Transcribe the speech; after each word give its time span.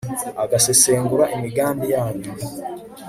agasesengura 0.43 1.23
imigambi 1.35 1.85
yanyu 1.95 2.31